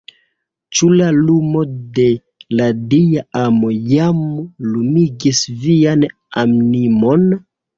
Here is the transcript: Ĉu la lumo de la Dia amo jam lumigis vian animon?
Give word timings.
Ĉu 0.77 0.87
la 1.01 1.09
lumo 1.17 1.61
de 1.97 2.05
la 2.61 2.69
Dia 2.95 3.25
amo 3.43 3.71
jam 3.93 4.25
lumigis 4.73 5.43
vian 5.67 6.09
animon? 6.47 7.31